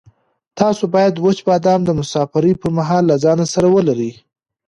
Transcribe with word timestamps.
تاسو 0.59 0.83
باید 0.95 1.13
وچ 1.25 1.39
بادام 1.47 1.81
د 1.85 1.89
مسافرۍ 1.99 2.53
پر 2.61 2.69
مهال 2.77 3.03
له 3.07 3.15
ځان 3.23 3.39
سره 3.53 3.67
ولرئ. 3.75 4.11